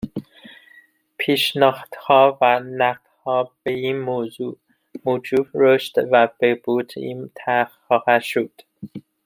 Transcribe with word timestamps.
پیشنهادها 1.17 2.37
و 2.41 2.59
نقدها 2.59 3.51
به 3.63 3.71
این 3.71 3.99
موضوع، 3.99 4.57
موجب 5.05 5.45
رشد 5.53 6.07
و 6.11 6.27
بهبود 6.39 6.91
این 6.95 7.31
طرح 7.35 7.71
خواهد 7.87 8.21
شد 8.21 8.51